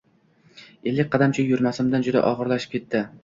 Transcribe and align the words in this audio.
Ellik 0.91 1.11
qadamcha 1.17 1.45
yurmasimdan 1.51 2.09
juda 2.09 2.27
og‘irlashib 2.33 2.73
ketdi. 2.77 3.05